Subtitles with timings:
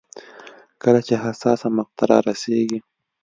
[0.81, 2.79] کله چې حساسه مقطعه رارسېږي.